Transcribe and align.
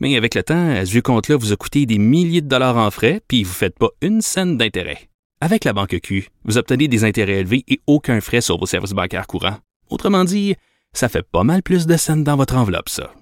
Mais 0.00 0.16
avec 0.16 0.34
le 0.34 0.42
temps, 0.42 0.84
ce 0.84 0.90
vieux 0.90 1.02
compte-là 1.02 1.36
vous 1.36 1.52
a 1.52 1.56
coûté 1.56 1.84
des 1.86 1.98
milliers 1.98 2.40
de 2.40 2.48
dollars 2.48 2.78
en 2.78 2.90
frais, 2.90 3.20
puis 3.28 3.44
vous 3.44 3.50
ne 3.50 3.54
faites 3.54 3.78
pas 3.78 3.90
une 4.00 4.22
scène 4.22 4.56
d'intérêt. 4.56 5.10
Avec 5.42 5.64
la 5.64 5.72
banque 5.72 5.98
Q, 6.02 6.28
vous 6.44 6.58
obtenez 6.58 6.88
des 6.88 7.04
intérêts 7.04 7.40
élevés 7.40 7.64
et 7.68 7.80
aucun 7.86 8.20
frais 8.20 8.40
sur 8.40 8.58
vos 8.58 8.66
services 8.66 8.92
bancaires 8.92 9.26
courants. 9.26 9.58
Autrement 9.90 10.24
dit, 10.24 10.54
ça 10.92 11.08
fait 11.08 11.22
pas 11.22 11.44
mal 11.44 11.62
plus 11.62 11.86
de 11.86 11.96
scènes 11.96 12.24
dans 12.24 12.36
votre 12.36 12.56
enveloppe, 12.56 12.88
ça. 12.88 13.12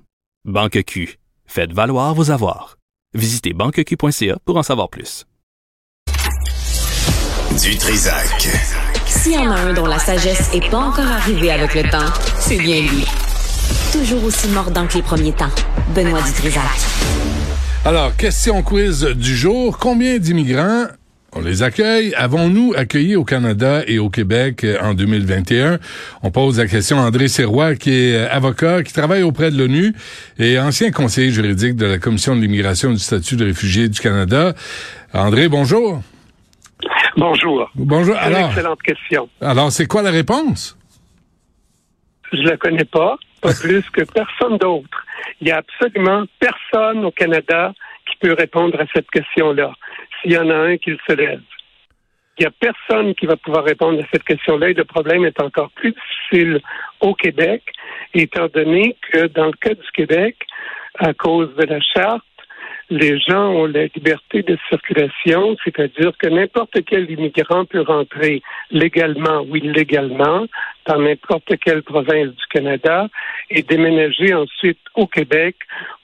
Banque 0.45 0.83
Q, 0.85 1.19
faites 1.47 1.73
valoir 1.73 2.15
vos 2.15 2.31
avoirs. 2.31 2.79
Visitez 3.15 3.53
banqueq.ca 3.53 4.39
pour 4.45 4.57
en 4.57 4.63
savoir 4.63 4.89
plus. 4.89 5.27
Du 7.63 7.77
Trisac. 7.77 8.49
S'il 9.07 9.33
y 9.33 9.39
en 9.39 9.51
a 9.51 9.61
un 9.61 9.73
dont 9.73 9.87
la 9.87 9.99
sagesse 9.99 10.53
n'est 10.53 10.69
pas 10.69 10.79
encore 10.79 11.07
arrivée 11.07 11.51
avec 11.51 11.75
le 11.75 11.91
temps, 11.91 12.13
c'est 12.39 12.59
bien 12.59 12.83
lui. 12.83 13.05
Toujours 13.93 14.25
aussi 14.25 14.49
mordant 14.49 14.87
que 14.87 14.95
les 14.95 15.03
premiers 15.03 15.33
temps. 15.33 15.51
Benoît 15.95 16.21
Dutrisac. 16.23 16.63
Alors, 17.85 18.17
question 18.17 18.63
quiz 18.63 19.05
du 19.17 19.37
jour. 19.37 19.79
Combien 19.79 20.19
d'immigrants, 20.19 20.87
on 21.33 21.41
les 21.41 21.63
accueille, 21.63 22.15
avons-nous 22.15 22.75
accueilli 22.77 23.17
au 23.17 23.25
Canada 23.25 23.83
et 23.87 23.99
au 23.99 24.11
Québec 24.11 24.65
euh, 24.65 24.79
en 24.83 24.95
2021? 24.95 25.79
On 26.23 26.31
pose 26.31 26.59
la 26.59 26.67
question 26.67 26.99
à 26.99 27.03
André 27.03 27.29
Serrois, 27.29 27.75
qui 27.77 27.91
est 27.91 28.17
euh, 28.17 28.29
avocat, 28.31 28.83
qui 28.83 28.93
travaille 28.93 29.23
auprès 29.23 29.51
de 29.51 29.59
l'ONU 29.59 29.95
et 30.39 30.59
ancien 30.59 30.91
conseiller 30.91 31.31
juridique 31.31 31.77
de 31.77 31.87
la 31.87 31.99
Commission 31.99 32.35
de 32.35 32.41
l'immigration 32.41 32.91
et 32.91 32.95
du 32.95 33.01
statut 33.01 33.37
de 33.37 33.45
réfugié 33.45 33.89
du 33.89 34.01
Canada. 34.01 34.55
André, 35.13 35.49
bonjour. 35.49 36.03
Bonjour. 37.17 37.71
Bonjour. 37.75 38.17
Alors, 38.17 38.49
excellente 38.49 38.83
question. 38.83 39.29
alors 39.41 39.73
c'est 39.73 39.87
quoi 39.87 40.03
la 40.03 40.11
réponse? 40.11 40.77
Je 42.33 42.43
la 42.43 42.57
connais 42.57 42.85
pas, 42.85 43.17
pas 43.41 43.53
plus 43.61 43.89
que 43.91 44.03
personne 44.03 44.59
d'autre. 44.59 45.05
Il 45.41 45.49
y 45.49 45.51
a 45.51 45.59
absolument 45.59 46.25
personne 46.39 47.05
au 47.05 47.11
Canada 47.11 47.73
qui 48.07 48.17
peut 48.17 48.35
répondre 48.39 48.81
à 48.81 48.85
cette 48.95 49.11
question-là. 49.11 49.73
S'il 50.21 50.33
y 50.33 50.39
en 50.39 50.51
a 50.51 50.55
un 50.55 50.77
qui 50.77 50.97
se 51.07 51.15
lève. 51.15 51.43
Il 52.39 52.43
n'y 52.43 52.47
a 52.47 52.53
personne 52.53 53.15
qui 53.15 53.27
va 53.27 53.37
pouvoir 53.37 53.65
répondre 53.65 54.01
à 54.01 54.07
cette 54.13 54.23
question-là 54.23 54.71
et 54.71 54.75
le 54.75 54.85
problème 54.85 55.25
est 55.25 55.41
encore 55.43 55.71
plus 55.73 55.93
difficile 55.93 56.61
au 57.01 57.15
Québec, 57.15 57.63
étant 58.15 58.47
donné 58.47 58.97
que 59.11 59.27
dans 59.27 59.47
le 59.47 59.53
cas 59.53 59.75
du 59.75 59.91
Québec, 59.93 60.37
à 60.99 61.13
cause 61.15 61.55
de 61.57 61.65
la 61.65 61.81
charte, 61.81 62.25
les 62.91 63.19
gens 63.19 63.51
ont 63.51 63.67
la 63.67 63.85
liberté 63.85 64.43
de 64.43 64.57
circulation, 64.69 65.57
c'est-à-dire 65.65 66.13
que 66.19 66.29
n'importe 66.29 66.85
quel 66.87 67.11
immigrant 67.11 67.65
peut 67.65 67.83
rentrer 67.83 68.43
légalement 68.71 69.43
ou 69.43 69.57
illégalement 69.57 70.47
dans 70.87 70.99
n'importe 70.99 71.53
quelle 71.65 71.83
province 71.83 72.29
du 72.29 72.47
Canada 72.51 73.09
et 73.51 73.63
déménager 73.63 74.33
ensuite 74.33 74.79
au 74.95 75.07
Québec 75.07 75.57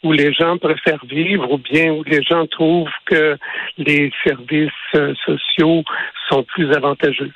où 0.02 0.12
les 0.12 0.32
gens 0.32 0.58
préfèrent 0.58 1.04
vivre 1.06 1.50
ou 1.50 1.58
bien 1.58 1.92
où 1.92 2.02
les 2.04 2.22
gens 2.22 2.46
trouvent 2.46 2.88
que 3.06 3.38
les 3.78 4.12
services 4.22 4.70
euh, 4.94 5.14
sociaux 5.24 5.84
sont 6.28 6.42
plus 6.42 6.70
avantageux. 6.72 7.32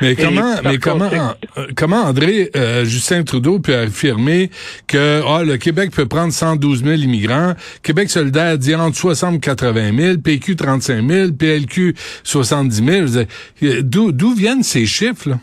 Mais 0.00 0.16
comment, 0.16 0.54
mais 0.64 0.78
comment, 0.78 1.10
euh, 1.58 1.66
comment 1.76 2.04
André 2.04 2.50
euh, 2.56 2.84
Justin 2.84 3.22
Trudeau 3.22 3.58
peut 3.60 3.76
affirmer 3.76 4.50
que 4.86 5.22
ah, 5.26 5.42
le 5.44 5.56
Québec 5.58 5.90
peut 5.94 6.06
prendre 6.06 6.32
112 6.32 6.84
000 6.84 6.96
immigrants, 6.96 7.54
Québec 7.82 8.08
solidaire 8.08 8.56
dit 8.56 8.74
entre 8.74 8.96
60 8.96 9.36
et 9.36 9.40
80 9.40 9.96
000, 9.96 10.18
PQ 10.18 10.56
35 10.56 11.08
000, 11.08 11.32
PLQ 11.32 11.94
70 12.24 12.76
000. 12.76 12.88
Je 12.88 13.02
veux 13.02 13.24
dire, 13.24 13.26
euh, 13.64 13.82
D'où 13.82 14.12
d'où 14.12 14.34
viennent 14.34 14.62
ces 14.62 14.86
chiffres 14.86 15.30
là? 15.30 15.36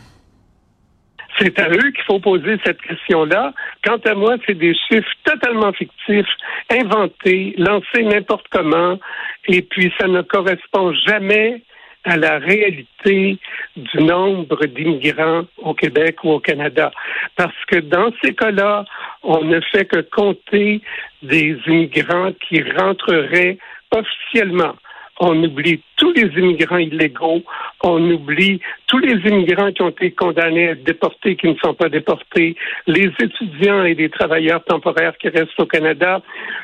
C'est 1.38 1.58
à 1.58 1.68
eux 1.68 1.90
qu'il 1.90 2.04
faut 2.06 2.18
poser 2.18 2.56
cette 2.64 2.80
question-là. 2.80 3.52
Quant 3.84 3.98
à 4.06 4.14
moi, 4.14 4.36
c'est 4.46 4.56
des 4.56 4.74
chiffres 4.74 5.10
totalement 5.24 5.70
fictifs, 5.74 6.26
inventés, 6.70 7.54
lancés 7.58 8.04
n'importe 8.04 8.46
comment, 8.50 8.98
et 9.46 9.60
puis 9.60 9.92
ça 10.00 10.08
ne 10.08 10.22
correspond 10.22 10.94
jamais 11.06 11.62
à 12.06 12.16
la 12.16 12.38
réalité 12.38 13.38
du 13.76 13.98
nombre 13.98 14.64
d'immigrants 14.66 15.44
au 15.58 15.74
Québec 15.74 16.24
ou 16.24 16.30
au 16.30 16.40
Canada. 16.40 16.92
Parce 17.36 17.64
que 17.66 17.76
dans 17.76 18.10
ces 18.22 18.34
cas-là, 18.34 18.84
on 19.22 19.44
ne 19.44 19.60
fait 19.60 19.84
que 19.84 20.00
compter 20.00 20.80
des 21.22 21.58
immigrants 21.66 22.32
qui 22.48 22.62
rentreraient 22.62 23.58
officiellement. 23.90 24.74
On 25.18 25.42
oublie 25.42 25.80
tous 25.96 26.12
les 26.12 26.28
immigrants 26.38 26.76
illégaux, 26.76 27.42
on 27.82 28.10
oublie 28.10 28.60
tous 28.86 28.98
les 28.98 29.14
immigrants 29.28 29.72
qui 29.72 29.82
ont 29.82 29.88
été 29.88 30.10
condamnés 30.10 30.68
à 30.68 30.70
être 30.72 30.84
déportés, 30.84 31.36
qui 31.36 31.48
ne 31.48 31.56
sont 31.62 31.74
pas 31.74 31.88
déportés, 31.88 32.54
les 32.86 33.10
étudiants 33.20 33.84
et 33.84 33.94
les 33.94 34.10
travailleurs 34.10 34.62
temporaires 34.64 35.16
qui 35.18 35.28
restent 35.28 35.58
au 35.58 35.66
Canada, 35.66 36.20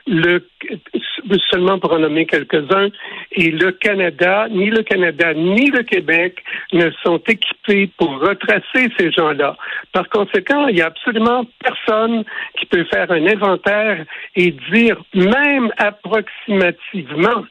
le, 0.06 0.46
seulement 1.50 1.78
pour 1.78 1.92
en 1.92 1.98
nommer 1.98 2.26
quelques-uns, 2.26 2.88
et 3.32 3.50
le 3.50 3.72
Canada, 3.72 4.46
ni 4.50 4.70
le 4.70 4.82
Canada, 4.82 5.32
ni 5.34 5.70
le 5.70 5.82
Québec 5.82 6.42
ne 6.72 6.90
sont 7.02 7.20
équipés 7.26 7.90
pour 7.96 8.20
retracer 8.20 8.90
ces 8.98 9.10
gens-là. 9.12 9.56
Par 9.92 10.08
conséquent, 10.08 10.68
il 10.68 10.76
n'y 10.76 10.82
a 10.82 10.86
absolument 10.86 11.46
personne 11.64 12.24
qui 12.58 12.66
peut 12.66 12.84
faire 12.84 13.10
un 13.10 13.26
inventaire 13.26 14.04
et 14.36 14.54
dire, 14.72 15.02
même 15.14 15.70
approximativement, 15.78 17.44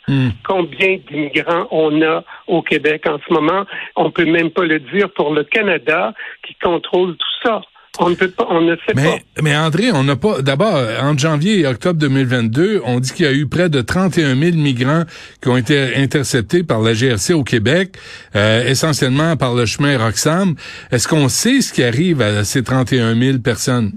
combien 0.43 0.90
d'immigrants 0.97 1.67
on 1.71 2.01
a 2.01 2.23
au 2.47 2.61
Québec 2.61 3.03
en 3.07 3.17
ce 3.27 3.33
moment. 3.33 3.65
On 3.95 4.11
peut 4.11 4.25
même 4.25 4.51
pas 4.51 4.63
le 4.63 4.79
dire 4.79 5.09
pour 5.13 5.33
le 5.33 5.43
Canada 5.43 6.13
qui 6.45 6.55
contrôle 6.55 7.15
tout 7.17 7.47
ça. 7.47 7.61
On 7.99 8.09
ne 8.09 8.15
peut 8.15 8.29
pas, 8.29 8.47
on 8.49 8.61
ne 8.61 8.75
sait 8.77 8.93
Mais, 8.95 9.03
pas. 9.03 9.41
mais 9.43 9.55
André, 9.55 9.91
on 9.93 10.03
n'a 10.03 10.15
pas. 10.15 10.41
D'abord, 10.41 10.79
entre 11.01 11.19
janvier 11.19 11.59
et 11.59 11.67
octobre 11.67 11.99
2022, 11.99 12.81
on 12.85 12.99
dit 13.01 13.11
qu'il 13.11 13.25
y 13.25 13.27
a 13.27 13.33
eu 13.33 13.47
près 13.47 13.67
de 13.69 13.81
31 13.81 14.35
000 14.35 14.55
migrants 14.55 15.03
qui 15.41 15.49
ont 15.49 15.57
été 15.57 15.95
interceptés 15.97 16.63
par 16.63 16.79
la 16.79 16.93
GRC 16.93 17.33
au 17.33 17.43
Québec, 17.43 17.97
euh, 18.35 18.63
essentiellement 18.65 19.35
par 19.35 19.55
le 19.55 19.65
chemin 19.65 19.97
Roxham. 19.97 20.55
Est-ce 20.91 21.07
qu'on 21.07 21.27
sait 21.27 21.59
ce 21.59 21.73
qui 21.73 21.83
arrive 21.83 22.21
à 22.21 22.45
ces 22.45 22.63
31 22.63 23.13
000 23.13 23.39
personnes? 23.39 23.91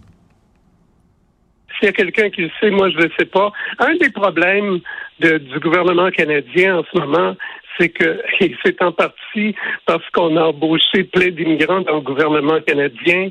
S'il 1.78 1.87
y 1.87 1.88
a 1.88 1.93
quelqu'un 1.93 2.31
qui 2.31 2.43
le 2.43 2.50
sait, 2.60 2.71
moi 2.71 2.91
je 2.91 2.97
ne 2.97 3.03
le 3.04 3.10
sais 3.19 3.27
pas. 3.27 3.53
Un 3.78 3.94
des 3.97 4.10
problèmes 4.10 4.81
de- 5.21 5.39
du 5.39 5.59
gouvernement 5.61 6.11
canadien 6.11 6.79
en 6.79 6.85
ce 6.93 6.99
moment, 6.99 7.37
c'est 7.79 7.89
que, 7.89 8.21
et 8.41 8.55
c'est 8.65 8.81
en 8.83 8.93
partie 8.93 9.55
parce 9.87 10.05
qu'on 10.13 10.37
a 10.37 10.43
embauché 10.45 11.05
plein 11.05 11.31
d'immigrants 11.31 11.81
dans 11.83 11.97
le 11.97 12.01
gouvernement 12.03 12.61
canadien 12.67 13.31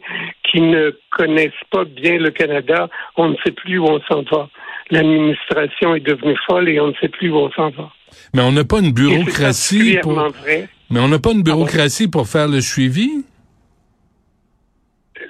qui 0.49 0.61
ne 0.61 0.91
connaissent 1.11 1.51
pas 1.71 1.85
bien 1.85 2.17
le 2.17 2.29
Canada. 2.31 2.89
On 3.17 3.29
ne 3.29 3.35
sait 3.43 3.51
plus 3.51 3.77
où 3.79 3.85
on 3.85 3.99
s'en 4.01 4.23
va. 4.31 4.49
L'administration 4.91 5.95
est 5.95 6.01
devenue 6.01 6.35
folle 6.45 6.69
et 6.69 6.79
on 6.79 6.87
ne 6.87 6.93
sait 7.01 7.07
plus 7.09 7.29
où 7.29 7.37
on 7.37 7.51
s'en 7.51 7.69
va. 7.69 7.89
Mais 8.33 8.41
on 8.41 8.51
n'a 8.51 8.63
pas 8.63 8.79
une 8.79 8.91
bureaucratie 8.93 9.97
pour. 10.01 10.13
vrai. 10.13 10.67
Mais 10.91 10.99
on 10.99 11.07
n'a 11.07 11.19
pas 11.19 11.31
une 11.31 11.41
bureaucratie 11.43 12.07
pour 12.09 12.27
faire 12.27 12.47
le 12.47 12.61
suivi? 12.61 13.09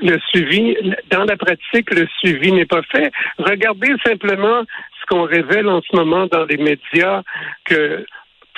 le 0.02 0.20
suivi, 0.30 0.76
dans 1.12 1.24
la 1.24 1.38
pratique, 1.38 1.90
le 1.94 2.06
suivi 2.20 2.52
n'est 2.52 2.66
pas 2.66 2.82
fait. 2.92 3.10
Regardez 3.38 3.90
simplement 4.06 4.64
ce 5.04 5.08
qu'on 5.10 5.24
révèle 5.24 5.68
en 5.68 5.82
ce 5.82 5.96
moment 5.96 6.28
dans 6.28 6.46
les 6.46 6.58
médias, 6.58 7.22
que 7.66 8.06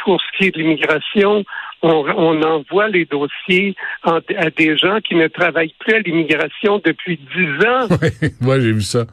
pour 0.04 0.22
ce 0.22 0.38
qui 0.38 0.46
est 0.48 0.52
de 0.52 0.60
l'immigration, 0.60 1.44
on, 1.82 1.90
on 1.90 2.42
envoie 2.44 2.88
les 2.90 3.06
dossiers 3.06 3.76
en- 4.03 4.20
à 4.38 4.50
des 4.52 4.78
gens 4.78 5.00
qui 5.02 5.16
ne 5.16 5.28
travaillent 5.28 5.74
plus 5.80 5.96
à 5.96 6.00
l'immigration 6.00 6.82
depuis 6.86 7.18
dix 7.36 7.66
ans. 7.68 7.88
Oui, 8.22 8.30
moi 8.42 8.59
j'ai 8.59 8.72
vu 8.72 8.82
ça. 8.82 9.06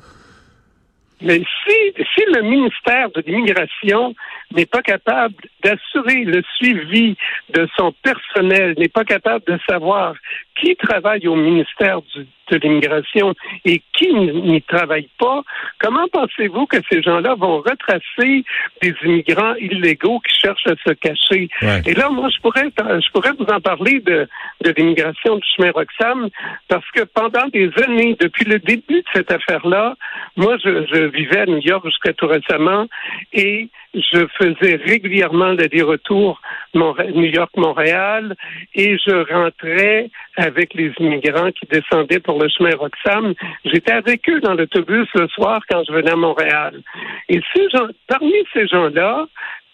Mais 1.25 1.39
si, 1.39 2.05
si 2.15 2.25
le 2.35 2.43
ministère 2.43 3.09
de 3.15 3.23
l'Immigration 3.25 4.13
n'est 4.57 4.67
pas 4.67 4.83
capable 4.83 5.35
d'assurer 5.63 6.25
le 6.25 6.43
suivi 6.57 7.17
de 7.55 7.69
son 7.77 7.93
personnel, 8.03 8.75
n'est 8.77 8.89
pas 8.89 9.05
capable 9.05 9.45
de 9.47 9.57
savoir 9.71 10.15
qui 10.61 10.77
travaille 10.77 11.27
au 11.29 11.37
ministère 11.37 12.01
du- 12.15 12.27
de 12.51 12.57
l'Immigration 12.59 13.33
et 13.65 13.81
qui 13.95 14.13
n'y 14.13 14.61
travaille 14.63 15.09
pas, 15.19 15.43
comment 15.79 16.07
pensez-vous 16.13 16.67
que 16.67 16.77
ces 16.91 17.01
gens-là 17.01 17.35
vont 17.35 17.59
retracer 17.59 18.45
des 18.83 18.95
immigrants 19.05 19.55
illégaux 19.55 20.21
qui 20.21 20.39
cherchent 20.39 20.67
à 20.67 20.75
se 20.87 20.93
cacher? 20.93 21.49
Ouais. 21.63 21.81
Et 21.87 21.95
là, 21.95 22.11
moi, 22.11 22.29
je 22.29 22.41
pourrais, 22.43 22.69
je 22.77 23.11
pourrais 23.13 23.33
vous 23.39 23.47
en 23.47 23.61
parler 23.61 24.01
de, 24.01 24.29
de 24.65 24.71
l'immigration 24.77 25.37
du 25.37 25.47
chemin 25.57 25.71
Roxham, 25.71 26.29
parce 26.69 26.89
que 26.91 27.03
pendant 27.05 27.47
des 27.49 27.71
années, 27.85 28.17
depuis 28.21 28.45
le 28.45 28.59
début 28.59 29.01
de 29.01 29.05
cette 29.15 29.31
affaire-là, 29.31 29.95
moi, 30.37 30.57
je, 30.63 30.85
je 30.93 31.05
vivais 31.05 31.39
à 31.41 31.47
New 31.47 31.59
York 31.59 31.87
jusqu'à 31.87 32.13
tout 32.13 32.27
récemment 32.27 32.87
et 33.33 33.69
je 33.95 34.27
faisais 34.39 34.77
régulièrement 34.77 35.53
l'aller-retour 35.53 36.41
New 36.75 37.25
York-Montréal 37.25 38.35
et 38.75 38.97
je 38.97 39.33
rentrais 39.33 40.11
avec 40.37 40.75
les 40.75 40.93
immigrants 40.99 41.51
qui 41.53 41.67
descendaient 41.67 42.21
pour 42.21 42.43
le 42.43 42.49
chemin 42.49 42.75
Roxham. 42.77 43.35
J'étais 43.65 43.93
avec 43.93 44.29
eux 44.29 44.41
dans 44.41 44.55
l'autobus 44.55 45.09
le 45.15 45.29
soir 45.29 45.61
quand 45.69 45.83
je 45.87 45.93
venais 45.93 46.13
à 46.13 46.17
Montréal. 46.17 46.81
Et 47.29 47.41
ces 47.55 47.69
gens, 47.71 47.89
parmi 48.07 48.33
ces 48.53 48.67
gens-là, 48.67 49.27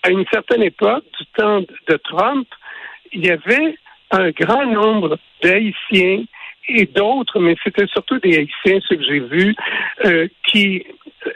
à 0.03 0.11
une 0.11 0.25
certaine 0.33 0.63
époque, 0.63 1.05
du 1.19 1.27
temps 1.37 1.61
de 1.61 1.97
Trump, 2.05 2.49
il 3.13 3.27
y 3.27 3.31
avait 3.31 3.77
un 4.11 4.31
grand 4.31 4.67
nombre 4.67 5.19
d'Haïtiens 5.43 6.25
et 6.69 6.87
d'autres, 6.87 7.41
mais 7.41 7.57
c'était 7.65 7.87
surtout 7.87 8.19
des 8.19 8.37
Haïtiens, 8.37 8.81
ceux 8.89 8.97
que 8.97 9.05
j'ai 9.05 9.21
vus, 9.21 9.55
euh, 10.05 10.29
qui 10.47 10.85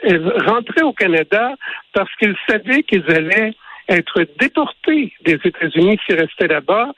euh, 0.05 0.31
rentraient 0.45 0.83
au 0.83 0.93
Canada 0.93 1.55
parce 1.93 2.13
qu'ils 2.15 2.35
savaient 2.47 2.83
qu'ils 2.83 3.09
allaient 3.09 3.53
être 3.89 4.25
déportés 4.39 5.13
des 5.25 5.39
États-Unis 5.43 5.99
s'ils 6.05 6.19
restaient 6.19 6.47
là-bas, 6.47 6.91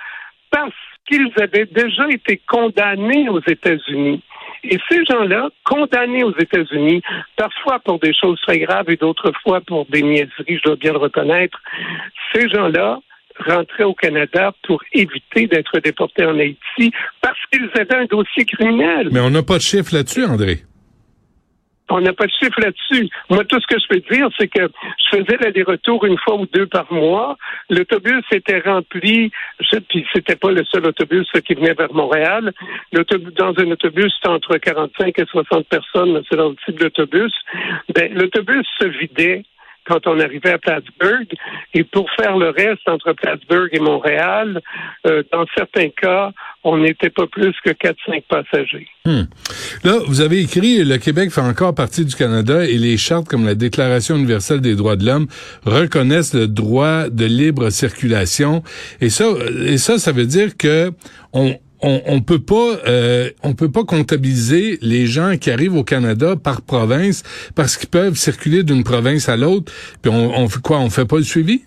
parce 0.52 0.74
qu'ils 1.08 1.32
avaient 1.42 1.66
déjà 1.66 2.08
été 2.10 2.42
condamnés 2.48 3.30
aux 3.30 3.42
États-Unis. 3.42 4.22
Et 4.64 4.78
ces 4.90 5.06
gens-là, 5.06 5.50
condamnés 5.64 6.24
aux 6.24 6.36
États-Unis, 6.38 7.02
parfois 7.36 7.80
pour 7.80 8.00
des 8.00 8.14
choses 8.14 8.40
très 8.42 8.60
graves 8.60 8.90
et 8.90 8.96
d'autres 8.96 9.32
fois 9.44 9.62
pour 9.62 9.86
des 9.88 10.02
niaiseries, 10.02 10.58
je 10.58 10.62
dois 10.64 10.76
bien 10.76 10.94
le 10.94 10.98
reconnaître, 10.98 11.62
ces 12.34 12.50
gens-là 12.50 13.00
rentraient 13.46 13.84
au 13.84 13.94
Canada 13.94 14.54
pour 14.64 14.82
éviter 14.94 15.48
d'être 15.48 15.80
déportés 15.80 16.26
en 16.26 16.40
Haïti 16.40 16.92
parce 17.22 17.38
qu'ils 17.52 17.70
avaient 17.80 18.04
un 18.04 18.06
dossier 18.06 18.46
criminel. 18.46 19.10
Mais 19.12 19.20
on 19.20 19.30
n'a 19.30 19.44
pas 19.44 19.58
de 19.58 19.62
chiffre 19.62 19.94
là-dessus, 19.94 20.24
André. 20.24 20.64
On 21.90 22.02
n'a 22.02 22.14
pas 22.14 22.26
de 22.26 22.32
chiffre 22.32 22.60
là-dessus. 22.60 23.10
Moi, 23.30 23.44
tout 23.46 23.60
ce 23.60 23.68
que 23.68 23.80
je 23.80 23.88
peux 23.88 24.16
dire, 24.16 24.28
c'est 24.40 24.48
que 24.48 24.64
je 24.64 25.18
faisais 25.18 25.38
l'aller-retour 25.40 26.06
une 26.06 26.18
fois 26.18 26.36
ou 26.36 26.46
deux 26.48 26.66
par 26.66 26.92
mois. 26.92 27.38
L'autobus 27.70 28.24
était 28.32 28.60
rempli, 28.60 29.32
puis 29.90 30.06
c'était 30.14 30.36
pas 30.36 30.52
le 30.52 30.64
seul 30.66 30.86
autobus 30.88 31.28
qui 31.46 31.54
venait 31.54 31.74
vers 31.74 31.94
Montréal. 31.94 32.52
Dans 32.92 33.54
un 33.58 33.72
autobus, 33.72 34.14
c'était 34.16 34.30
entre 34.30 34.58
45 34.58 35.20
et 35.20 35.26
60 35.26 35.68
personnes, 35.68 36.24
c'est 36.30 36.38
dans 36.38 36.50
le 36.50 36.56
type 36.66 36.80
d'autobus. 36.80 37.34
Ben, 37.94 38.14
l'autobus 38.14 38.66
se 38.80 38.86
vidait 38.86 39.44
quand 39.86 40.08
on 40.08 40.20
arrivait 40.20 40.52
à 40.52 40.58
Plattsburgh. 40.58 41.32
Et 41.74 41.84
pour 41.84 42.10
faire 42.20 42.38
le 42.38 42.50
reste 42.50 42.88
entre 42.88 43.14
Plattsburgh 43.14 43.70
et 43.72 43.80
Montréal, 43.80 44.62
euh, 45.08 45.24
dans 45.32 45.46
certains 45.56 45.90
cas, 45.90 46.32
on 46.66 46.80
n'était 46.80 47.12
pas 47.12 47.28
plus 47.28 47.54
que 47.64 47.70
4-5 47.70 48.24
passagers. 48.28 48.88
Hmm. 49.06 49.26
Là, 49.84 50.00
vous 50.08 50.22
avez 50.22 50.42
écrit 50.42 50.84
le 50.84 50.98
Québec 50.98 51.32
fait 51.32 51.42
encore 51.42 51.76
partie 51.76 52.04
du 52.04 52.16
Canada 52.16 52.66
et 52.66 52.80
les 52.80 52.98
chartes 52.98 53.28
comme 53.28 53.46
la 53.46 53.54
Déclaration 53.54 54.16
universelle 54.16 54.62
des 54.62 54.76
droits 54.76 54.96
de 54.96 55.06
l'homme 55.06 55.28
reconnaissent 55.64 56.34
le 56.34 56.48
droit 56.48 57.08
de 57.10 57.26
libre 57.26 57.70
circulation. 57.70 58.64
Et 59.00 59.10
ça, 59.10 59.26
et 59.64 59.78
ça, 59.78 60.00
ça 60.00 60.12
veut 60.12 60.26
dire 60.26 60.58
que 60.58 60.92
on, 61.34 61.56
on, 61.82 62.02
on 62.08 62.22
peut 62.22 62.40
pas 62.40 62.80
euh, 62.88 63.30
on 63.44 63.54
peut 63.54 63.72
pas 63.72 63.84
comptabiliser 63.84 64.80
les 64.82 65.06
gens 65.06 65.38
qui 65.38 65.52
arrivent 65.52 65.76
au 65.76 65.84
Canada 65.84 66.36
par 66.36 66.64
province 66.64 67.22
parce 67.54 67.78
qu'ils 67.78 67.90
peuvent 67.90 68.16
circuler 68.16 68.64
d'une 68.64 68.84
province 68.84 69.30
à 69.30 69.38
l'autre. 69.38 69.72
Puis 70.02 70.12
on, 70.12 70.36
on 70.36 70.50
fait 70.50 70.62
quoi? 70.62 70.80
On 70.80 70.90
fait 70.90 71.06
pas 71.06 71.18
le 71.18 71.24
suivi? 71.24 71.62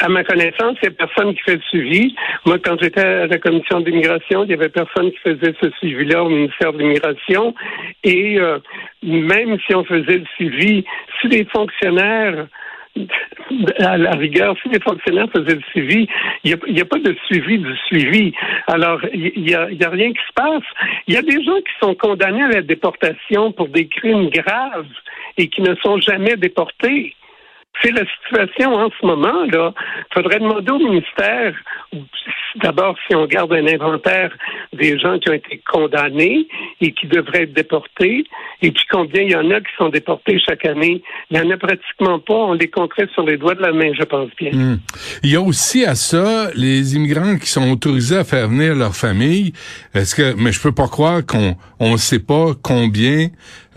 À 0.00 0.08
ma 0.08 0.24
connaissance, 0.24 0.76
il 0.82 0.88
n'y 0.88 0.94
a 0.94 1.06
personne 1.06 1.34
qui 1.34 1.42
fait 1.42 1.56
le 1.56 1.62
suivi. 1.62 2.14
Moi, 2.46 2.58
quand 2.58 2.76
j'étais 2.80 3.00
à 3.00 3.26
la 3.26 3.38
commission 3.38 3.80
d'immigration, 3.80 4.44
il 4.44 4.48
n'y 4.48 4.54
avait 4.54 4.70
personne 4.70 5.10
qui 5.12 5.18
faisait 5.18 5.54
ce 5.62 5.70
suivi-là 5.78 6.24
au 6.24 6.30
ministère 6.30 6.72
de 6.72 6.78
l'immigration. 6.78 7.54
Et 8.02 8.38
euh, 8.38 8.58
même 9.02 9.58
si 9.66 9.74
on 9.74 9.84
faisait 9.84 10.18
le 10.18 10.26
suivi, 10.36 10.84
si 11.20 11.28
les 11.28 11.44
fonctionnaires 11.44 12.46
à 13.78 13.96
la 13.96 14.12
rigueur, 14.12 14.56
si 14.62 14.68
les 14.68 14.80
fonctionnaires 14.80 15.28
faisaient 15.32 15.54
le 15.54 15.62
suivi, 15.70 16.08
il 16.44 16.58
n'y 16.68 16.80
a, 16.80 16.84
pas 16.84 16.98
de 16.98 17.14
suivi 17.26 17.58
du 17.58 17.76
suivi. 17.86 18.32
Alors, 18.66 19.00
il 19.12 19.42
n'y 19.42 19.54
a, 19.54 19.62
a, 19.62 19.90
rien 19.90 20.12
qui 20.12 20.20
se 20.26 20.32
passe. 20.34 20.64
Il 21.06 21.14
y 21.14 21.16
a 21.16 21.22
des 21.22 21.42
gens 21.44 21.58
qui 21.58 21.72
sont 21.80 21.94
condamnés 21.94 22.42
à 22.42 22.48
la 22.48 22.62
déportation 22.62 23.52
pour 23.52 23.68
des 23.68 23.86
crimes 23.86 24.28
graves 24.30 24.88
et 25.36 25.48
qui 25.48 25.62
ne 25.62 25.74
sont 25.76 26.00
jamais 26.00 26.36
déportés. 26.36 27.14
C'est 27.82 27.92
la 27.92 28.04
situation 28.04 28.74
en 28.74 28.90
ce 28.90 29.06
moment. 29.06 29.44
là. 29.50 29.72
Il 29.76 30.14
faudrait 30.14 30.38
demander 30.38 30.70
au 30.70 30.78
ministère, 30.78 31.54
d'abord, 32.56 32.96
si 33.06 33.14
on 33.14 33.26
garde 33.26 33.52
un 33.52 33.66
inventaire 33.66 34.30
des 34.72 34.98
gens 34.98 35.18
qui 35.18 35.30
ont 35.30 35.34
été 35.34 35.62
condamnés 35.70 36.46
et 36.80 36.92
qui 36.92 37.06
devraient 37.06 37.44
être 37.44 37.54
déportés, 37.54 38.24
et 38.62 38.70
puis 38.70 38.84
combien 38.90 39.22
il 39.22 39.30
y 39.30 39.36
en 39.36 39.50
a 39.50 39.60
qui 39.60 39.72
sont 39.78 39.88
déportés 39.88 40.38
chaque 40.46 40.64
année. 40.66 41.02
Il 41.30 41.40
n'y 41.40 41.46
en 41.46 41.50
a 41.50 41.56
pratiquement 41.56 42.18
pas. 42.18 42.34
On 42.34 42.52
les 42.52 42.68
compterait 42.68 43.08
sur 43.14 43.24
les 43.24 43.36
doigts 43.36 43.54
de 43.54 43.62
la 43.62 43.72
main, 43.72 43.92
je 43.98 44.04
pense 44.04 44.30
bien. 44.38 44.50
Hmm. 44.52 44.78
Il 45.22 45.30
y 45.30 45.36
a 45.36 45.40
aussi 45.40 45.84
à 45.84 45.94
ça 45.94 46.50
les 46.54 46.96
immigrants 46.96 47.38
qui 47.38 47.48
sont 47.48 47.70
autorisés 47.70 48.18
à 48.18 48.24
faire 48.24 48.48
venir 48.48 48.74
leur 48.74 48.94
famille. 48.94 49.52
Est-ce 49.94 50.14
que, 50.14 50.34
mais 50.36 50.52
je 50.52 50.60
peux 50.60 50.72
pas 50.72 50.88
croire 50.88 51.24
qu'on 51.24 51.56
on 51.78 51.96
sait 51.96 52.18
pas 52.18 52.52
combien, 52.62 53.28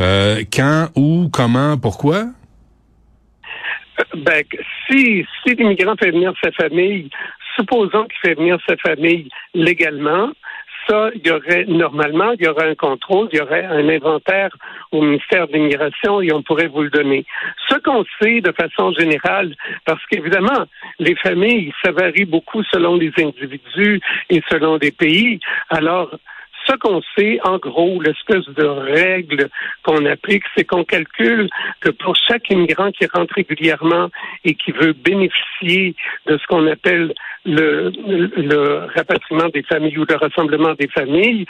euh, 0.01 0.43
quand, 0.51 0.89
où, 0.95 1.29
comment, 1.31 1.77
pourquoi? 1.77 2.25
Ben, 4.15 4.43
si, 4.87 5.25
si 5.43 5.55
l'immigrant 5.55 5.95
fait 5.95 6.11
venir 6.11 6.33
sa 6.43 6.51
famille, 6.51 7.09
supposons 7.55 8.05
qu'il 8.05 8.29
fait 8.29 8.35
venir 8.35 8.57
sa 8.67 8.75
famille 8.77 9.29
légalement, 9.53 10.31
ça, 10.87 11.11
il 11.15 11.25
y 11.25 11.31
aurait 11.31 11.65
normalement, 11.65 12.31
il 12.31 12.43
y 12.43 12.47
aurait 12.47 12.69
un 12.69 12.75
contrôle, 12.75 13.29
il 13.31 13.37
y 13.37 13.41
aurait 13.41 13.63
un 13.63 13.87
inventaire 13.87 14.49
au 14.91 15.01
ministère 15.01 15.47
de 15.47 15.53
l'Immigration 15.53 16.21
et 16.21 16.33
on 16.33 16.41
pourrait 16.41 16.67
vous 16.67 16.83
le 16.83 16.89
donner. 16.89 17.25
Ce 17.69 17.75
qu'on 17.75 18.03
sait 18.21 18.41
de 18.41 18.51
façon 18.51 18.91
générale, 18.91 19.55
parce 19.85 20.03
qu'évidemment, 20.07 20.65
les 20.99 21.15
familles, 21.15 21.71
ça 21.83 21.91
varie 21.91 22.25
beaucoup 22.25 22.63
selon 22.63 22.97
les 22.97 23.13
individus 23.17 24.01
et 24.29 24.41
selon 24.49 24.77
les 24.81 24.91
pays. 24.91 25.39
Alors, 25.69 26.11
ce 26.67 26.75
qu'on 26.75 27.01
sait, 27.17 27.39
en 27.43 27.57
gros, 27.57 28.01
l'espèce 28.01 28.45
de 28.55 28.65
règle 28.65 29.49
qu'on 29.83 30.05
applique, 30.05 30.43
c'est 30.55 30.63
qu'on 30.63 30.83
calcule 30.83 31.49
que 31.81 31.89
pour 31.89 32.15
chaque 32.15 32.49
immigrant 32.49 32.91
qui 32.91 33.05
rentre 33.05 33.33
régulièrement 33.35 34.09
et 34.45 34.55
qui 34.55 34.71
veut 34.71 34.93
bénéficier 34.93 35.95
de 36.27 36.37
ce 36.37 36.47
qu'on 36.47 36.67
appelle 36.67 37.13
le, 37.45 37.91
le, 37.97 38.87
rapatriement 38.95 39.49
des 39.49 39.63
familles 39.63 39.97
ou 39.97 40.05
le 40.07 40.15
rassemblement 40.15 40.73
des 40.75 40.87
familles, 40.87 41.45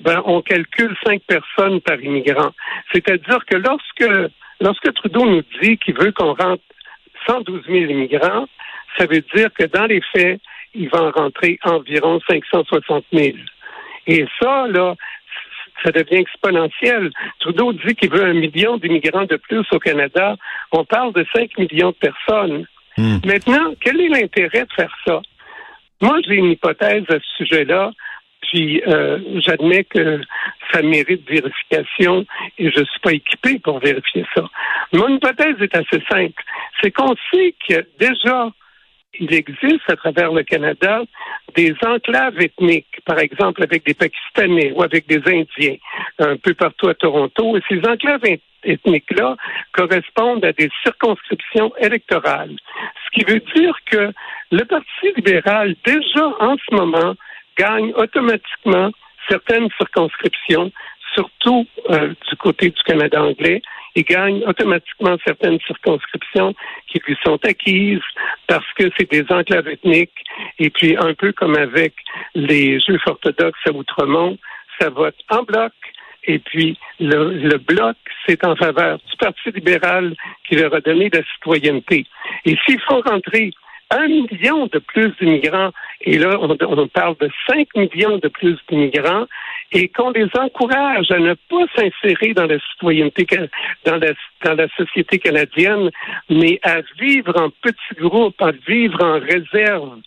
ben, 0.00 0.22
on 0.24 0.40
calcule 0.40 0.96
cinq 1.04 1.22
personnes 1.26 1.80
par 1.80 2.00
immigrant. 2.00 2.52
C'est-à-dire 2.92 3.44
que 3.46 3.56
lorsque, 3.56 4.32
lorsque 4.60 4.94
Trudeau 4.94 5.26
nous 5.26 5.42
dit 5.62 5.76
qu'il 5.78 5.94
veut 5.94 6.12
qu'on 6.12 6.34
rentre 6.34 6.62
112 7.26 7.62
000 7.66 7.76
immigrants, 7.90 8.46
ça 8.98 9.06
veut 9.06 9.22
dire 9.34 9.48
que 9.52 9.64
dans 9.64 9.86
les 9.86 10.00
faits, 10.12 10.40
il 10.74 10.88
va 10.88 11.04
en 11.04 11.10
rentrer 11.10 11.58
environ 11.64 12.20
560 12.28 13.04
000. 13.12 13.36
Et 14.06 14.26
ça, 14.40 14.66
là, 14.68 14.94
ça 15.82 15.90
devient 15.90 16.20
exponentiel. 16.20 17.10
Trudeau 17.40 17.72
dit 17.72 17.94
qu'il 17.94 18.10
veut 18.10 18.24
un 18.24 18.34
million 18.34 18.76
d'immigrants 18.76 19.24
de 19.24 19.36
plus 19.36 19.66
au 19.72 19.78
Canada. 19.78 20.36
On 20.72 20.84
parle 20.84 21.12
de 21.12 21.26
5 21.34 21.58
millions 21.58 21.90
de 21.90 22.10
personnes. 22.10 22.66
Hmm. 22.96 23.18
Maintenant, 23.24 23.74
quel 23.80 24.00
est 24.00 24.08
l'intérêt 24.08 24.64
de 24.64 24.72
faire 24.74 24.94
ça? 25.06 25.20
Moi, 26.00 26.18
j'ai 26.26 26.34
une 26.34 26.52
hypothèse 26.52 27.04
à 27.08 27.14
ce 27.14 27.44
sujet-là, 27.44 27.92
puis 28.42 28.82
euh, 28.86 29.18
j'admets 29.36 29.84
que 29.84 30.20
ça 30.72 30.82
mérite 30.82 31.28
vérification 31.28 32.26
et 32.58 32.70
je 32.70 32.80
ne 32.80 32.84
suis 32.84 33.00
pas 33.00 33.12
équipé 33.12 33.58
pour 33.58 33.78
vérifier 33.78 34.24
ça. 34.34 34.44
Mon 34.92 35.08
hypothèse 35.08 35.56
est 35.60 35.76
assez 35.76 36.02
simple. 36.08 36.42
C'est 36.80 36.90
qu'on 36.90 37.14
sait 37.32 37.54
que 37.68 37.86
déjà 37.98 38.50
il 39.20 39.32
existe 39.34 39.88
à 39.88 39.96
travers 39.96 40.32
le 40.32 40.42
Canada 40.42 41.02
des 41.54 41.74
enclaves 41.86 42.40
ethniques, 42.40 43.00
par 43.04 43.18
exemple 43.18 43.62
avec 43.62 43.84
des 43.84 43.94
Pakistanais 43.94 44.72
ou 44.72 44.82
avec 44.82 45.06
des 45.06 45.22
Indiens, 45.26 45.76
un 46.18 46.36
peu 46.36 46.54
partout 46.54 46.88
à 46.88 46.94
Toronto. 46.94 47.56
Et 47.56 47.62
ces 47.68 47.80
enclaves 47.86 48.38
ethniques-là 48.64 49.36
correspondent 49.72 50.44
à 50.44 50.52
des 50.52 50.70
circonscriptions 50.82 51.72
électorales. 51.78 52.56
Ce 53.04 53.10
qui 53.18 53.24
veut 53.24 53.42
dire 53.54 53.76
que 53.86 54.12
le 54.50 54.64
Parti 54.64 55.12
libéral, 55.16 55.74
déjà 55.84 56.26
en 56.40 56.56
ce 56.56 56.74
moment, 56.74 57.14
gagne 57.56 57.92
automatiquement 57.94 58.90
certaines 59.28 59.68
circonscriptions, 59.78 60.72
surtout 61.14 61.66
euh, 61.90 62.08
du 62.28 62.36
côté 62.36 62.70
du 62.70 62.82
Canada 62.82 63.22
anglais, 63.22 63.62
il 63.94 64.04
gagne 64.04 64.42
automatiquement 64.46 65.16
certaines 65.24 65.58
circonscriptions 65.66 66.54
qui 66.88 67.00
lui 67.06 67.16
sont 67.24 67.38
acquises 67.44 68.02
parce 68.46 68.66
que 68.76 68.90
c'est 68.96 69.10
des 69.10 69.24
enclaves 69.30 69.68
ethniques. 69.68 70.24
Et 70.58 70.70
puis, 70.70 70.96
un 70.98 71.14
peu 71.14 71.32
comme 71.32 71.56
avec 71.56 71.94
les 72.34 72.80
Juifs 72.80 73.06
orthodoxes 73.06 73.60
à 73.66 73.72
Outremont, 73.72 74.36
ça 74.80 74.90
vote 74.90 75.16
en 75.30 75.42
bloc. 75.42 75.72
Et 76.26 76.38
puis, 76.38 76.78
le, 76.98 77.56
bloc, 77.58 77.96
c'est 78.26 78.44
en 78.44 78.56
faveur 78.56 78.98
du 78.98 79.16
Parti 79.18 79.50
libéral 79.50 80.14
qui 80.48 80.56
leur 80.56 80.74
a 80.74 80.80
donné 80.80 81.10
la 81.12 81.22
citoyenneté. 81.34 82.06
Et 82.46 82.56
s'il 82.64 82.80
faut 82.80 83.00
rentrer 83.02 83.50
un 83.90 84.08
million 84.08 84.66
de 84.66 84.78
plus 84.78 85.12
d'immigrants, 85.20 85.70
et 86.00 86.18
là, 86.18 86.38
on, 86.40 86.56
on, 86.60 86.88
parle 86.88 87.16
de 87.20 87.30
cinq 87.46 87.68
millions 87.76 88.18
de 88.18 88.28
plus 88.28 88.58
d'immigrants, 88.68 89.26
et 89.72 89.88
qu'on 89.88 90.10
les 90.10 90.28
encourage 90.38 91.10
à 91.10 91.18
ne 91.18 91.34
pas 91.34 91.64
s'insérer 91.74 92.34
dans 92.34 92.46
la 92.46 92.58
citoyenneté, 92.60 93.26
dans 93.84 93.96
la, 93.96 94.12
dans 94.44 94.54
la 94.54 94.68
société 94.76 95.18
canadienne, 95.18 95.90
mais 96.30 96.60
à 96.62 96.80
vivre 96.98 97.34
en 97.40 97.50
petits 97.50 98.00
groupes, 98.00 98.40
à 98.40 98.52
vivre 98.66 99.02
en 99.02 99.18
réserve 99.18 99.98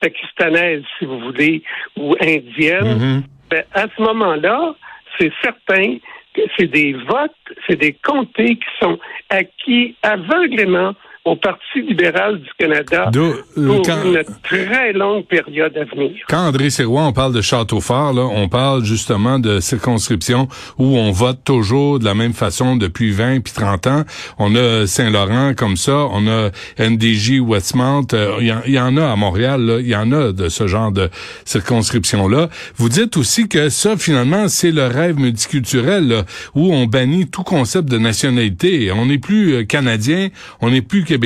pakistanaise, 0.00 0.84
si 0.98 1.04
vous 1.04 1.18
voulez, 1.18 1.62
ou 1.96 2.14
indienne, 2.20 2.98
mm-hmm. 2.98 3.22
ben, 3.50 3.64
à 3.74 3.86
ce 3.96 4.02
moment-là, 4.02 4.74
c'est 5.18 5.32
certain 5.42 5.96
que 6.34 6.42
c'est 6.56 6.66
des 6.66 6.92
votes, 6.92 7.32
c'est 7.66 7.76
des 7.76 7.94
comtés 7.94 8.56
qui 8.56 8.68
sont 8.80 8.98
acquis 9.30 9.96
aveuglément 10.02 10.94
au 11.28 11.36
Parti 11.36 11.82
libéral 11.86 12.40
du 12.40 12.48
Canada 12.58 13.10
euh, 13.14 13.32
pour 13.54 13.88
une 13.88 14.22
très 14.42 14.92
longue 14.92 15.26
période 15.26 15.76
à 15.76 15.84
venir. 15.84 16.12
Quand 16.28 16.48
André 16.48 16.70
Serrois, 16.70 17.02
on 17.02 17.12
parle 17.12 17.34
de 17.34 17.42
Château-Fort, 17.42 18.14
là, 18.14 18.22
on 18.22 18.48
parle 18.48 18.84
justement 18.84 19.38
de 19.38 19.60
circonscriptions 19.60 20.48
où 20.78 20.96
on 20.96 21.10
vote 21.10 21.40
toujours 21.44 21.98
de 21.98 22.04
la 22.04 22.14
même 22.14 22.32
façon 22.32 22.76
depuis 22.76 23.10
20 23.10 23.40
puis 23.40 23.52
30 23.52 23.86
ans. 23.86 24.04
On 24.38 24.54
a 24.54 24.86
Saint-Laurent 24.86 25.52
comme 25.54 25.76
ça, 25.76 26.06
on 26.10 26.26
a 26.26 26.50
NDJ 26.78 27.40
Westmount, 27.40 28.06
euh, 28.14 28.38
il 28.40 28.72
y, 28.72 28.80
en 28.80 28.96
a 28.96 29.10
à 29.10 29.16
Montréal, 29.16 29.78
il 29.80 29.88
y 29.88 29.96
en 29.96 30.10
a 30.12 30.32
de 30.32 30.48
ce 30.48 30.66
genre 30.66 30.92
de 30.92 31.10
circonscriptions-là. 31.44 32.48
Vous 32.76 32.88
dites 32.88 33.16
aussi 33.16 33.48
que 33.48 33.68
ça, 33.68 33.96
finalement, 33.96 34.48
c'est 34.48 34.70
le 34.70 34.86
rêve 34.86 35.18
multiculturel 35.18 36.24
où 36.54 36.72
on 36.72 36.86
bannit 36.86 37.28
tout 37.28 37.42
concept 37.42 37.88
de 37.90 37.98
nationalité. 37.98 38.90
On 38.92 39.06
n'est 39.06 39.18
plus 39.18 39.54
euh, 39.54 39.64
canadien, 39.64 40.28
on 40.60 40.70
n'est 40.70 40.82
plus 40.82 41.04
québécois, 41.04 41.17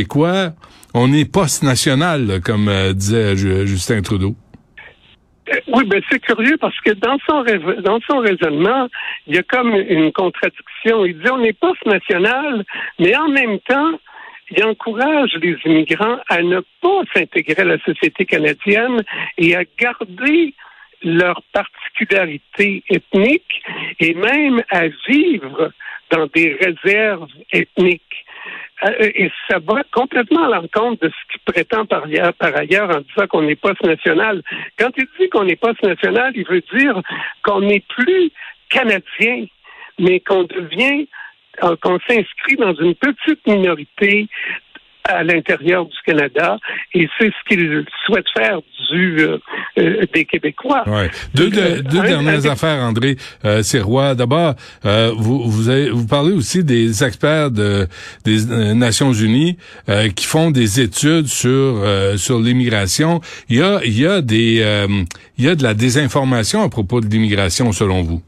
on 0.94 1.12
est 1.12 1.30
post-national, 1.30 2.40
comme 2.44 2.68
euh, 2.68 2.92
disait 2.92 3.36
Justin 3.36 4.02
Trudeau. 4.02 4.34
Euh, 5.52 5.56
oui, 5.74 5.84
ben 5.86 6.02
c'est 6.10 6.20
curieux 6.20 6.56
parce 6.58 6.78
que 6.80 6.92
dans 6.92 7.18
son 7.28 7.44
dans 7.82 7.98
son 8.08 8.18
raisonnement, 8.18 8.88
il 9.26 9.36
y 9.36 9.38
a 9.38 9.42
comme 9.42 9.74
une 9.74 10.12
contradiction. 10.12 11.04
Il 11.04 11.18
dit 11.18 11.30
on 11.30 11.42
est 11.42 11.58
post-national, 11.58 12.64
mais 12.98 13.16
en 13.16 13.28
même 13.28 13.58
temps, 13.60 13.92
il 14.50 14.64
encourage 14.64 15.32
les 15.40 15.56
immigrants 15.64 16.18
à 16.28 16.42
ne 16.42 16.60
pas 16.80 17.02
s'intégrer 17.14 17.62
à 17.62 17.64
la 17.64 17.78
société 17.80 18.24
canadienne 18.24 19.02
et 19.38 19.56
à 19.56 19.64
garder 19.78 20.54
leur 21.02 21.42
particularité 21.52 22.84
ethnique 22.88 23.62
et 23.98 24.14
même 24.14 24.62
à 24.70 24.82
vivre 25.08 25.72
dans 26.10 26.26
des 26.34 26.56
réserves 26.60 27.28
ethniques. 27.50 28.24
Euh, 28.84 29.10
et 29.14 29.30
ça 29.48 29.58
va 29.58 29.82
complètement 29.92 30.44
à 30.44 30.48
l'encontre 30.48 31.06
de 31.06 31.10
ce 31.10 31.32
qu'il 31.32 31.40
prétend 31.52 31.86
par 31.86 32.04
ailleurs, 32.04 32.90
en 32.90 33.00
disant 33.00 33.26
qu'on 33.28 33.42
n'est 33.42 33.56
pas 33.56 33.72
national. 33.84 34.42
Quand 34.78 34.90
il 34.96 35.06
dit 35.18 35.28
qu'on 35.28 35.44
n'est 35.44 35.56
pas 35.56 35.72
national, 35.82 36.32
il 36.34 36.46
veut 36.46 36.62
dire 36.74 37.00
qu'on 37.42 37.60
n'est 37.60 37.84
plus 37.88 38.30
canadien, 38.68 39.46
mais 39.98 40.20
qu'on 40.20 40.44
devient, 40.44 41.06
euh, 41.62 41.76
qu'on 41.80 41.98
s'inscrit 42.08 42.56
dans 42.56 42.74
une 42.74 42.94
petite 42.94 43.46
minorité 43.46 44.28
à 45.04 45.22
l'intérieur 45.22 45.86
du 45.86 45.96
Canada 46.06 46.58
et 46.94 47.08
c'est 47.18 47.30
ce 47.30 47.48
qu'il 47.48 47.84
souhaite 48.06 48.26
faire 48.36 48.60
du 48.90 49.20
euh, 49.20 49.38
euh, 49.78 50.04
des 50.12 50.24
Québécois. 50.24 50.84
Ouais. 50.86 51.10
Deux, 51.34 51.50
deux, 51.50 51.82
dernières 51.82 52.46
affaires, 52.46 52.82
André 52.82 53.16
euh, 53.44 53.62
Sirois. 53.62 54.14
D'abord, 54.14 54.54
euh, 54.84 55.12
vous 55.16 55.50
vous, 55.50 55.68
avez, 55.68 55.90
vous 55.90 56.06
parlez 56.06 56.32
aussi 56.32 56.62
des 56.62 57.02
experts 57.04 57.50
de, 57.50 57.86
des 58.24 58.44
Nations 58.74 59.12
Unies 59.12 59.56
qui 60.14 60.26
font 60.26 60.50
des 60.50 60.80
études 60.80 61.26
sur 61.26 61.82
sur 62.16 62.38
l'immigration. 62.38 63.20
Il 63.48 63.58
y 63.58 63.62
a 63.62 63.80
il 63.84 63.98
y 63.98 64.06
a 64.06 64.20
des 64.20 64.86
il 65.38 65.44
y 65.44 65.48
a 65.48 65.54
de 65.54 65.62
la 65.62 65.74
désinformation 65.74 66.62
à 66.62 66.68
propos 66.68 67.00
de 67.00 67.06
l'immigration 67.06 67.72
selon 67.72 68.02
vous? 68.02 68.22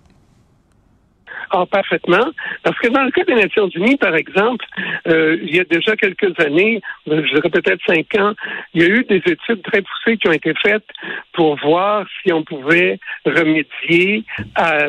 Ah, 1.56 1.66
parfaitement. 1.66 2.32
Parce 2.64 2.76
que 2.80 2.88
dans 2.88 3.04
le 3.04 3.12
cas 3.12 3.22
des 3.22 3.36
Nations 3.36 3.68
Unies, 3.68 3.96
par 3.96 4.16
exemple, 4.16 4.64
euh, 5.06 5.38
il 5.40 5.54
y 5.54 5.60
a 5.60 5.64
déjà 5.64 5.94
quelques 5.94 6.34
années, 6.40 6.80
euh, 7.08 7.22
je 7.24 7.32
dirais 7.32 7.48
peut-être 7.48 7.80
cinq 7.86 8.12
ans, 8.16 8.32
il 8.72 8.82
y 8.82 8.84
a 8.84 8.88
eu 8.88 9.04
des 9.04 9.22
études 9.24 9.62
très 9.62 9.80
poussées 9.82 10.16
qui 10.16 10.26
ont 10.26 10.32
été 10.32 10.52
faites 10.60 10.86
pour 11.32 11.56
voir 11.60 12.06
si 12.20 12.32
on 12.32 12.42
pouvait 12.42 12.98
remédier 13.24 14.24
à, 14.56 14.88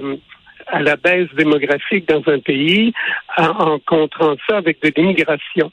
la 0.79 0.95
baisse 0.95 1.29
démographique 1.35 2.07
dans 2.07 2.23
un 2.33 2.39
pays 2.39 2.93
en, 3.37 3.73
en 3.73 3.79
contrant 3.79 4.35
ça 4.49 4.57
avec 4.57 4.81
de 4.81 4.91
l'immigration. 4.97 5.71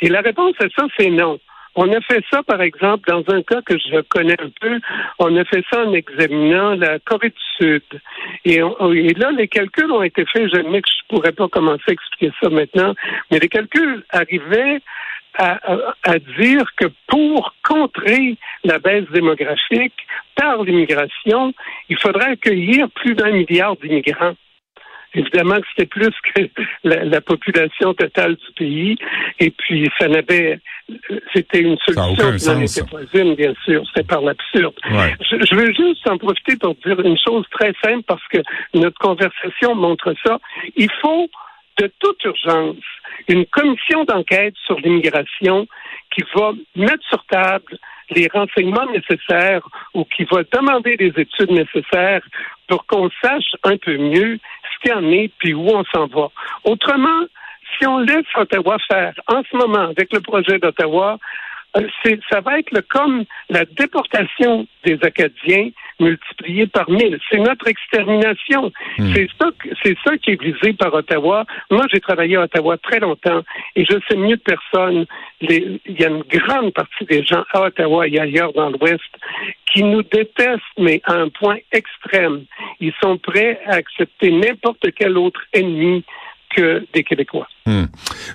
Et 0.00 0.08
la 0.08 0.20
réponse 0.20 0.56
à 0.58 0.66
ça, 0.76 0.86
c'est 0.98 1.10
non. 1.10 1.38
On 1.76 1.92
a 1.92 2.00
fait 2.00 2.22
ça, 2.30 2.42
par 2.42 2.62
exemple, 2.62 3.08
dans 3.08 3.24
un 3.34 3.42
cas 3.42 3.60
que 3.62 3.76
je 3.78 4.00
connais 4.02 4.40
un 4.40 4.50
peu, 4.60 4.80
on 5.18 5.36
a 5.36 5.44
fait 5.44 5.64
ça 5.72 5.84
en 5.84 5.92
examinant 5.92 6.74
la 6.76 6.98
Corée 7.00 7.30
du 7.30 7.42
Sud. 7.58 7.82
Et, 8.44 8.58
là, 8.58 9.30
les 9.32 9.48
calculs 9.48 9.90
ont 9.90 10.02
été 10.02 10.24
faits, 10.26 10.50
je 10.54 10.60
ne 10.60 10.80
pourrais 11.08 11.32
pas 11.32 11.48
commencer 11.48 11.82
à 11.88 11.92
expliquer 11.92 12.32
ça 12.40 12.48
maintenant, 12.48 12.94
mais 13.30 13.38
les 13.38 13.48
calculs 13.48 14.04
arrivaient 14.10 14.80
à, 15.36 16.18
dire 16.38 16.64
que 16.76 16.86
pour 17.08 17.54
contrer 17.64 18.36
la 18.62 18.78
baisse 18.78 19.08
démographique 19.12 20.06
par 20.36 20.62
l'immigration, 20.62 21.52
il 21.88 21.98
faudrait 21.98 22.32
accueillir 22.32 22.88
plus 22.90 23.14
d'un 23.14 23.32
milliard 23.32 23.76
d'immigrants. 23.76 24.34
Évidemment 25.14 25.60
que 25.60 25.66
c'était 25.70 25.86
plus 25.86 26.12
que 26.34 26.48
la, 26.84 27.20
population 27.20 27.94
totale 27.94 28.36
du 28.36 28.52
pays. 28.56 28.96
Et 29.38 29.50
puis, 29.50 29.90
ça 29.98 30.08
n'avait, 30.08 30.60
c'était 31.32 31.60
une 31.60 31.76
solution 31.78 32.36
qui 32.36 32.46
n'en 32.46 32.60
était 32.60 32.82
pas 32.82 33.18
une, 33.18 33.34
bien 33.34 33.54
sûr. 33.64 33.82
C'était 33.88 34.06
par 34.06 34.22
l'absurde. 34.22 34.74
Je, 34.84 35.54
veux 35.54 35.72
juste 35.72 36.06
en 36.08 36.18
profiter 36.18 36.56
pour 36.56 36.74
dire 36.84 37.00
une 37.00 37.18
chose 37.18 37.46
très 37.50 37.72
simple 37.84 38.02
parce 38.06 38.26
que 38.28 38.38
notre 38.74 38.98
conversation 38.98 39.74
montre 39.74 40.14
ça. 40.24 40.38
Il 40.76 40.90
faut 41.00 41.28
de 41.78 41.90
toute 41.98 42.22
urgence 42.24 42.76
une 43.28 43.46
commission 43.46 44.04
d'enquête 44.04 44.54
sur 44.66 44.78
l'immigration 44.80 45.66
qui 46.10 46.22
va 46.34 46.52
mettre 46.76 47.04
sur 47.08 47.24
table 47.26 47.78
les 48.10 48.28
renseignements 48.32 48.86
nécessaires 48.92 49.66
ou 49.94 50.04
qui 50.04 50.24
va 50.24 50.42
demander 50.52 50.96
les 50.98 51.12
études 51.16 51.50
nécessaires 51.50 52.22
pour 52.68 52.86
qu'on 52.86 53.10
sache 53.22 53.52
un 53.62 53.76
peu 53.76 53.96
mieux 53.96 54.38
ce 54.38 54.82
qu'il 54.82 54.90
y 54.90 54.94
en 54.94 55.10
est 55.10 55.30
puis 55.38 55.54
où 55.54 55.68
on 55.68 55.84
s'en 55.84 56.06
va. 56.06 56.28
Autrement, 56.64 57.24
si 57.78 57.86
on 57.86 57.98
laisse 57.98 58.26
Ottawa 58.36 58.76
faire 58.88 59.14
en 59.26 59.42
ce 59.50 59.56
moment 59.56 59.90
avec 59.90 60.12
le 60.12 60.20
projet 60.20 60.58
d'Ottawa, 60.58 61.18
euh, 61.76 61.88
ça 62.30 62.40
va 62.40 62.58
être 62.58 62.80
comme 62.88 63.24
la 63.50 63.64
déportation 63.64 64.66
des 64.84 64.98
Acadiens 65.02 65.70
multipliée 65.98 66.66
par 66.66 66.88
mille. 66.88 67.18
C'est 67.30 67.38
notre 67.38 67.66
extermination. 67.66 68.72
Hmm. 68.98 69.12
C'est 69.14 69.28
ça, 69.40 69.50
c'est 69.82 69.96
ça 70.04 70.16
qui 70.18 70.32
est 70.32 70.40
visé 70.40 70.72
par 70.74 70.94
Ottawa. 70.94 71.44
Moi, 71.70 71.84
j'ai 71.92 72.00
travaillé 72.00 72.36
à 72.36 72.42
Ottawa 72.42 72.76
très 72.78 73.00
longtemps 73.00 73.42
et 73.76 73.84
je 73.84 73.96
sais 74.08 74.16
mieux 74.16 74.36
que 74.36 74.54
personne. 74.54 75.06
il 75.40 75.80
y 75.86 76.04
a 76.04 76.08
une 76.08 76.22
grande 76.22 76.72
partie 76.72 77.04
des 77.06 77.24
gens 77.24 77.44
à 77.52 77.62
Ottawa 77.62 78.06
et 78.06 78.18
ailleurs 78.18 78.52
dans 78.52 78.70
l'Ouest 78.70 79.00
qui 79.74 79.82
nous 79.82 80.02
détestent, 80.02 80.62
mais 80.78 81.00
à 81.04 81.14
un 81.14 81.28
point 81.28 81.58
extrême. 81.72 82.44
Ils 82.80 82.92
sont 83.02 83.18
prêts 83.18 83.60
à 83.66 83.74
accepter 83.74 84.30
n'importe 84.30 84.86
quel 84.96 85.18
autre 85.18 85.40
ennemi 85.52 86.04
que 86.54 86.86
des 86.94 87.02
Québécois. 87.02 87.48
Hmm. 87.66 87.86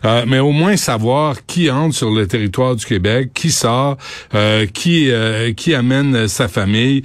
Euh, 0.03 0.25
mais 0.27 0.39
au 0.39 0.51
moins 0.51 0.75
savoir 0.75 1.45
qui 1.45 1.71
entre 1.71 1.95
sur 1.95 2.11
le 2.11 2.27
territoire 2.27 2.75
du 2.75 2.85
Québec, 2.85 3.29
qui 3.33 3.49
sort, 3.51 3.95
euh, 4.35 4.65
qui 4.65 5.09
euh, 5.09 5.53
qui 5.53 5.73
amène 5.73 6.27
sa 6.27 6.49
famille, 6.49 7.03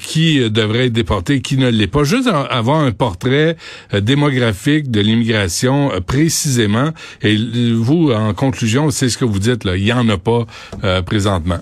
qui 0.00 0.50
devrait 0.50 0.86
être 0.86 0.92
déporté, 0.92 1.42
qui 1.42 1.58
ne 1.58 1.68
l'est 1.68 1.86
pas. 1.86 2.04
Juste 2.04 2.28
avoir 2.28 2.80
un 2.80 2.92
portrait 2.92 3.56
démographique 3.92 4.90
de 4.90 5.00
l'immigration 5.00 5.90
précisément. 6.06 6.90
Et 7.20 7.36
vous, 7.74 8.12
en 8.12 8.32
conclusion, 8.32 8.90
c'est 8.90 9.10
ce 9.10 9.18
que 9.18 9.26
vous 9.26 9.38
dites 9.38 9.64
là. 9.64 9.76
Il 9.76 9.84
y 9.84 9.92
en 9.92 10.08
a 10.08 10.16
pas 10.16 10.46
présentement. 11.04 11.58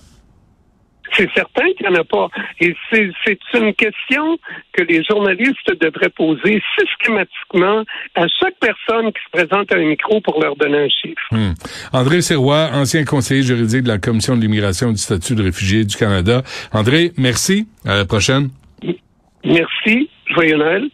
C'est 1.16 1.30
certain 1.34 1.64
qu'il 1.76 1.88
n'y 1.88 1.96
en 1.96 2.00
a 2.00 2.04
pas. 2.04 2.28
Et 2.60 2.74
c'est 2.92 3.38
une 3.54 3.74
question 3.74 4.38
que 4.72 4.82
les 4.82 5.02
journalistes 5.04 5.72
devraient 5.80 6.10
poser 6.10 6.62
systématiquement 6.78 7.84
à 8.14 8.26
chaque 8.40 8.56
personne 8.60 9.12
qui 9.12 9.20
se 9.24 9.30
présente 9.32 9.72
à 9.72 9.76
un 9.76 9.84
micro 9.84 10.20
pour 10.20 10.40
leur 10.42 10.56
donner 10.56 10.78
un 10.78 10.88
chiffre. 10.88 11.26
Hmm. 11.30 11.54
André 11.92 12.20
Serrois, 12.20 12.70
ancien 12.72 13.04
conseiller 13.04 13.42
juridique 13.42 13.82
de 13.82 13.88
la 13.88 13.98
Commission 13.98 14.36
de 14.36 14.42
l'immigration 14.42 14.90
et 14.90 14.92
du 14.92 14.98
statut 14.98 15.34
de 15.34 15.42
réfugié 15.42 15.84
du 15.84 15.96
Canada. 15.96 16.42
André, 16.72 17.12
merci. 17.16 17.66
À 17.86 17.96
la 17.96 18.04
prochaine. 18.04 18.50
Merci. 19.44 20.10
Joyeux 20.34 20.56
Noël. 20.56 20.90